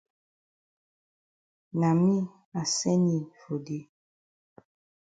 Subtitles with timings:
[1.79, 2.15] Na me
[2.59, 3.83] I send yi for dey.